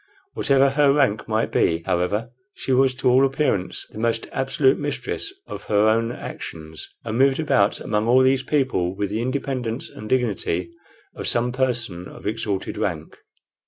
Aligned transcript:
Whatever 0.33 0.71
her 0.71 0.91
rank 0.91 1.27
might 1.27 1.51
be, 1.51 1.83
however, 1.85 2.31
she 2.55 2.71
was 2.71 2.95
to 2.95 3.07
all 3.07 3.23
appearance 3.23 3.85
the 3.91 3.99
most 3.99 4.27
absolute 4.31 4.79
mistress 4.79 5.31
of 5.45 5.65
her 5.65 5.87
own 5.87 6.11
actions, 6.11 6.89
and 7.03 7.19
moved 7.19 7.39
about 7.39 7.79
among 7.79 8.07
all 8.07 8.21
these 8.21 8.41
people 8.41 8.95
with 8.95 9.11
the 9.11 9.21
independence 9.21 9.89
and 9.91 10.09
dignity 10.09 10.71
of 11.13 11.27
some 11.27 11.51
person 11.51 12.07
of 12.07 12.25
exalted 12.25 12.77
rank. 12.79 13.19